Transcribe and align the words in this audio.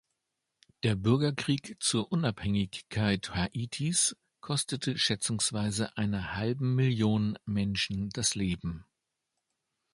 Der 0.81 0.95
Bürgerkrieg 0.95 1.77
zur 1.79 2.11
Unabhängigkeit 2.11 3.35
Haitis 3.35 4.17
kostete 4.39 4.97
schätzungsweise 4.97 5.95
einer 5.95 6.33
halben 6.35 6.73
Million 6.73 7.37
Menschen 7.45 8.09
das 8.09 8.33
Leben. 8.33 8.83